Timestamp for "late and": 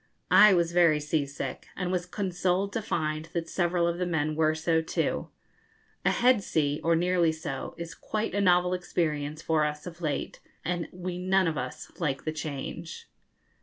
10.01-10.87